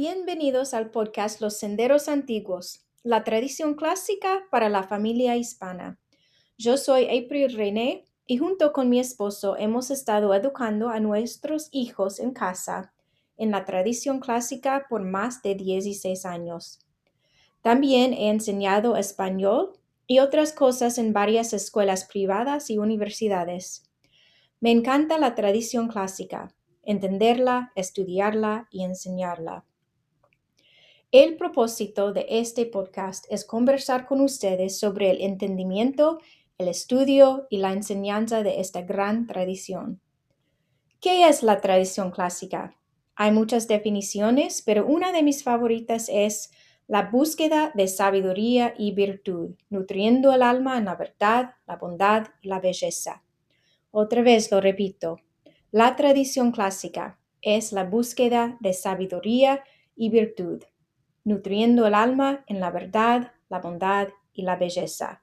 Bienvenidos 0.00 0.74
al 0.74 0.92
podcast 0.92 1.40
Los 1.40 1.58
Senderos 1.58 2.06
Antiguos, 2.06 2.86
la 3.02 3.24
tradición 3.24 3.74
clásica 3.74 4.44
para 4.48 4.68
la 4.68 4.84
familia 4.84 5.34
hispana. 5.34 5.98
Yo 6.56 6.76
soy 6.76 7.06
April 7.06 7.52
René 7.52 8.04
y 8.24 8.38
junto 8.38 8.72
con 8.72 8.90
mi 8.90 9.00
esposo 9.00 9.56
hemos 9.56 9.90
estado 9.90 10.32
educando 10.34 10.88
a 10.88 11.00
nuestros 11.00 11.68
hijos 11.72 12.20
en 12.20 12.30
casa 12.30 12.94
en 13.36 13.50
la 13.50 13.64
tradición 13.64 14.20
clásica 14.20 14.86
por 14.88 15.02
más 15.02 15.42
de 15.42 15.56
16 15.56 16.24
años. 16.26 16.78
También 17.60 18.12
he 18.12 18.30
enseñado 18.30 18.96
español 18.96 19.72
y 20.06 20.20
otras 20.20 20.52
cosas 20.52 20.98
en 20.98 21.12
varias 21.12 21.52
escuelas 21.52 22.04
privadas 22.04 22.70
y 22.70 22.78
universidades. 22.78 23.90
Me 24.60 24.70
encanta 24.70 25.18
la 25.18 25.34
tradición 25.34 25.88
clásica, 25.88 26.54
entenderla, 26.84 27.72
estudiarla 27.74 28.68
y 28.70 28.84
enseñarla. 28.84 29.64
El 31.10 31.38
propósito 31.38 32.12
de 32.12 32.26
este 32.28 32.66
podcast 32.66 33.24
es 33.30 33.46
conversar 33.46 34.04
con 34.04 34.20
ustedes 34.20 34.78
sobre 34.78 35.10
el 35.10 35.22
entendimiento, 35.22 36.18
el 36.58 36.68
estudio 36.68 37.46
y 37.48 37.56
la 37.56 37.72
enseñanza 37.72 38.42
de 38.42 38.60
esta 38.60 38.82
gran 38.82 39.26
tradición. 39.26 40.02
¿Qué 41.00 41.26
es 41.26 41.42
la 41.42 41.62
tradición 41.62 42.10
clásica? 42.10 42.76
Hay 43.16 43.32
muchas 43.32 43.68
definiciones, 43.68 44.60
pero 44.60 44.86
una 44.86 45.10
de 45.10 45.22
mis 45.22 45.42
favoritas 45.42 46.10
es 46.12 46.50
la 46.86 47.04
búsqueda 47.04 47.72
de 47.74 47.88
sabiduría 47.88 48.74
y 48.76 48.92
virtud, 48.92 49.54
nutriendo 49.70 50.34
el 50.34 50.42
alma 50.42 50.76
en 50.76 50.84
la 50.84 50.96
verdad, 50.96 51.54
la 51.66 51.76
bondad 51.76 52.26
y 52.42 52.48
la 52.48 52.60
belleza. 52.60 53.22
Otra 53.92 54.20
vez 54.20 54.50
lo 54.50 54.60
repito, 54.60 55.20
la 55.70 55.96
tradición 55.96 56.52
clásica 56.52 57.18
es 57.40 57.72
la 57.72 57.84
búsqueda 57.84 58.58
de 58.60 58.74
sabiduría 58.74 59.64
y 59.96 60.10
virtud, 60.10 60.64
nutriendo 61.28 61.86
el 61.86 61.94
alma 61.94 62.42
en 62.46 62.58
la 62.58 62.70
verdad, 62.70 63.32
la 63.48 63.60
bondad 63.60 64.08
y 64.32 64.42
la 64.42 64.56
belleza. 64.56 65.22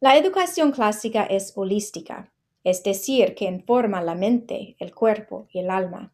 La 0.00 0.16
educación 0.16 0.72
clásica 0.72 1.22
es 1.24 1.52
holística, 1.54 2.32
es 2.64 2.82
decir, 2.82 3.36
que 3.36 3.44
informa 3.44 4.02
la 4.02 4.16
mente, 4.16 4.74
el 4.80 4.92
cuerpo 4.92 5.46
y 5.50 5.60
el 5.60 5.70
alma. 5.70 6.12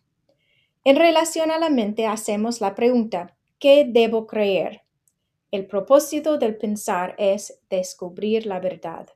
En 0.85 0.97
relación 0.97 1.51
a 1.51 1.59
la 1.59 1.71
mente 1.71 2.07
hacemos 2.07 2.61
la 2.61 2.75
pregunta, 2.75 3.35
¿qué 3.59 3.87
debo 3.89 4.27
creer? 4.27 4.83
El 5.51 5.67
propósito 5.67 6.37
del 6.37 6.57
pensar 6.59 7.15
es 7.17 7.61
descubrir 7.71 8.45
la 8.45 8.61
verdad. 8.61 9.09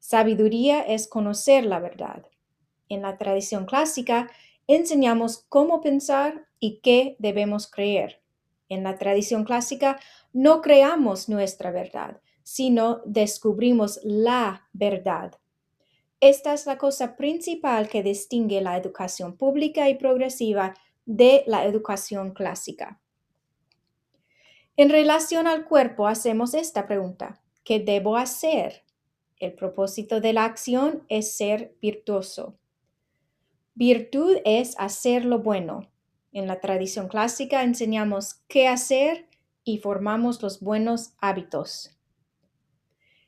Sabiduría 0.00 0.82
es 0.82 1.06
conocer 1.06 1.64
la 1.64 1.78
verdad. 1.78 2.26
En 2.88 3.02
la 3.02 3.16
tradición 3.16 3.64
clásica 3.64 4.28
enseñamos 4.66 5.44
cómo 5.48 5.80
pensar 5.80 6.46
y 6.58 6.80
qué 6.80 7.16
debemos 7.18 7.70
creer. 7.70 8.22
En 8.68 8.82
la 8.82 8.98
tradición 8.98 9.44
clásica 9.44 9.98
no 10.32 10.62
creamos 10.62 11.28
nuestra 11.28 11.70
verdad, 11.70 12.20
sino 12.42 13.02
descubrimos 13.04 14.00
la 14.02 14.68
verdad. 14.72 15.38
Esta 16.20 16.54
es 16.54 16.66
la 16.66 16.78
cosa 16.78 17.16
principal 17.16 17.88
que 17.88 18.02
distingue 18.02 18.60
la 18.60 18.76
educación 18.76 19.36
pública 19.36 19.88
y 19.90 19.96
progresiva 19.96 20.74
de 21.04 21.44
la 21.46 21.66
educación 21.66 22.32
clásica. 22.32 23.00
En 24.76 24.90
relación 24.90 25.46
al 25.46 25.66
cuerpo 25.66 26.08
hacemos 26.08 26.54
esta 26.54 26.86
pregunta. 26.86 27.40
¿Qué 27.62 27.78
debo 27.78 28.16
hacer? 28.16 28.84
El 29.38 29.52
propósito 29.52 30.20
de 30.20 30.32
la 30.32 30.44
acción 30.44 31.04
es 31.08 31.36
ser 31.36 31.76
virtuoso. 31.80 32.58
Virtud 33.76 34.36
es 34.44 34.76
hacer 34.78 35.24
lo 35.24 35.40
bueno. 35.40 35.90
En 36.32 36.46
la 36.46 36.60
tradición 36.60 37.08
clásica 37.08 37.64
enseñamos 37.64 38.34
qué 38.46 38.68
hacer 38.68 39.28
y 39.64 39.78
formamos 39.78 40.40
los 40.42 40.60
buenos 40.60 41.14
hábitos. 41.20 41.98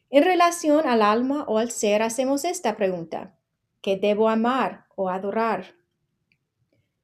En 0.09 0.23
relación 0.23 0.87
al 0.87 1.03
alma 1.03 1.45
o 1.49 1.59
al 1.59 1.73
ser 1.73 2.03
hacemos 2.03 2.45
esta 2.45 2.77
pregunta. 2.77 3.37
¿Qué 3.81 3.97
debo 3.97 4.29
amar 4.29 4.87
o 4.95 5.09
adorar? 5.09 5.75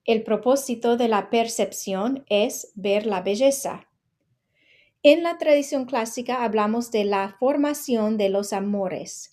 El 0.05 0.23
propósito 0.23 0.97
de 0.97 1.09
la 1.09 1.29
percepción 1.29 2.25
es 2.29 2.71
ver 2.77 3.07
la 3.07 3.23
belleza. 3.23 3.89
En 5.03 5.25
la 5.25 5.39
tradición 5.39 5.85
clásica 5.85 6.45
hablamos 6.45 6.93
de 6.93 7.05
la 7.05 7.37
formación 7.41 8.19
de 8.19 8.29
los 8.29 8.53
amores. 8.53 9.32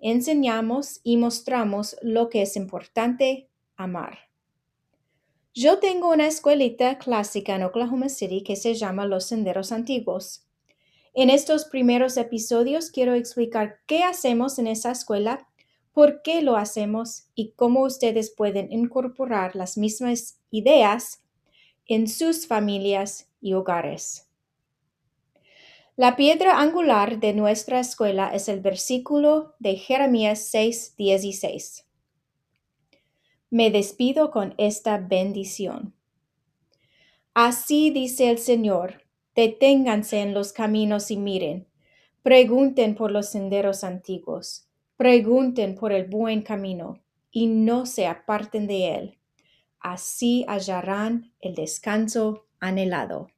Enseñamos 0.00 1.00
y 1.02 1.16
mostramos 1.16 1.96
lo 2.02 2.28
que 2.28 2.42
es 2.42 2.56
importante 2.56 3.48
amar. 3.76 4.18
Yo 5.54 5.78
tengo 5.78 6.10
una 6.10 6.26
escuelita 6.26 6.98
clásica 6.98 7.54
en 7.54 7.62
Oklahoma 7.62 8.08
City 8.08 8.42
que 8.42 8.56
se 8.56 8.74
llama 8.74 9.06
Los 9.06 9.26
Senderos 9.26 9.70
Antiguos. 9.70 10.44
En 11.14 11.30
estos 11.30 11.66
primeros 11.66 12.16
episodios 12.16 12.90
quiero 12.90 13.14
explicar 13.14 13.78
qué 13.86 14.02
hacemos 14.02 14.58
en 14.58 14.66
esa 14.66 14.90
escuela, 14.90 15.46
por 15.92 16.22
qué 16.22 16.42
lo 16.42 16.56
hacemos 16.56 17.28
y 17.36 17.52
cómo 17.52 17.82
ustedes 17.82 18.34
pueden 18.34 18.72
incorporar 18.72 19.54
las 19.54 19.78
mismas 19.78 20.40
ideas 20.50 21.22
en 21.86 22.08
sus 22.08 22.48
familias 22.48 23.30
y 23.40 23.52
hogares. 23.52 24.28
La 25.96 26.16
piedra 26.16 26.60
angular 26.60 27.20
de 27.20 27.32
nuestra 27.34 27.78
escuela 27.78 28.34
es 28.34 28.48
el 28.48 28.58
versículo 28.58 29.54
de 29.60 29.76
Jeremías 29.76 30.40
6:16. 30.52 31.86
Me 33.48 33.70
despido 33.70 34.32
con 34.32 34.54
esta 34.58 34.98
bendición. 34.98 35.94
Así 37.32 37.90
dice 37.90 38.28
el 38.30 38.38
Señor, 38.38 39.04
Deténganse 39.36 40.20
en 40.20 40.34
los 40.34 40.52
caminos 40.52 41.12
y 41.12 41.16
miren. 41.16 41.68
Pregunten 42.22 42.96
por 42.96 43.12
los 43.12 43.28
senderos 43.28 43.84
antiguos. 43.84 44.68
Pregunten 44.96 45.76
por 45.76 45.92
el 45.92 46.06
buen 46.08 46.42
camino 46.42 47.04
y 47.30 47.46
no 47.46 47.86
se 47.86 48.06
aparten 48.06 48.66
de 48.66 48.94
él. 48.96 49.18
Así 49.78 50.44
hallarán 50.48 51.32
el 51.40 51.54
descanso 51.54 52.46
anhelado. 52.58 53.28